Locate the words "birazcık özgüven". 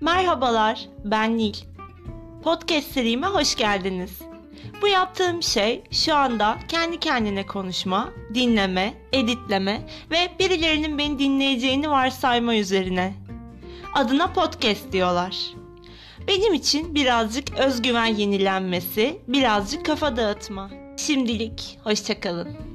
16.94-18.06